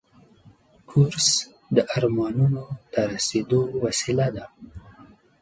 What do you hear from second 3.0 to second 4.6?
رسیدو وسیله ده.